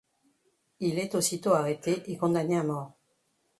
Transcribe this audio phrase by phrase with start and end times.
[0.79, 2.97] Il est aussitôt arrêté et condamné à mort.